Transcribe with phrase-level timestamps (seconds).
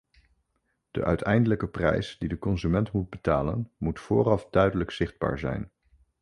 [0.91, 5.71] De uiteindelijke prijs die de consument moet betalen, moet vooraf duidelijk zichtbaar zijn.